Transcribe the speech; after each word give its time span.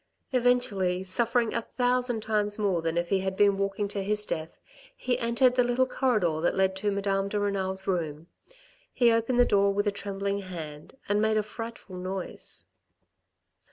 Eventually, 0.33 1.03
suffering 1.03 1.53
a 1.53 1.61
thousand 1.61 2.23
times 2.23 2.57
more 2.57 2.81
than 2.81 2.97
if 2.97 3.09
he 3.09 3.19
had 3.19 3.37
been 3.37 3.55
walking 3.59 3.87
to 3.89 4.01
his 4.01 4.25
death, 4.25 4.57
he 4.97 5.19
entered 5.19 5.53
the 5.53 5.63
little 5.63 5.85
corridor 5.85 6.41
that 6.41 6.55
led 6.55 6.75
to 6.77 6.89
Madame 6.89 7.29
de 7.29 7.39
Renal's 7.39 7.85
room. 7.85 8.25
He 8.91 9.11
opened 9.11 9.39
the 9.39 9.45
door 9.45 9.71
with 9.71 9.85
a 9.85 9.91
trembling 9.91 10.39
hand 10.39 10.97
and 11.07 11.21
made 11.21 11.37
a 11.37 11.43
frightful 11.43 11.97
noise. 11.97 12.65